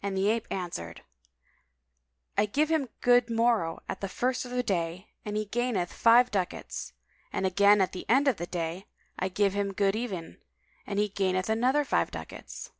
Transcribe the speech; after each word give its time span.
and 0.00 0.16
the 0.16 0.28
ape 0.28 0.46
answered, 0.48 1.02
"I 2.38 2.46
give 2.46 2.68
him 2.68 2.88
good 3.00 3.28
morrow 3.28 3.82
at 3.88 4.00
the 4.00 4.08
first 4.08 4.44
of 4.44 4.52
the 4.52 4.62
day, 4.62 5.08
and 5.24 5.36
he 5.36 5.46
gaineth 5.46 5.92
five 5.92 6.30
ducats; 6.30 6.92
and 7.32 7.44
again 7.44 7.80
at 7.80 7.90
the 7.90 8.08
end 8.08 8.28
of 8.28 8.36
the 8.36 8.46
day, 8.46 8.86
I 9.18 9.26
give 9.26 9.54
him 9.54 9.72
good 9.72 9.96
even 9.96 10.38
and 10.86 11.00
he 11.00 11.08
gaineth 11.08 11.50
other 11.50 11.82
five 11.84 12.12
ducats." 12.12 12.70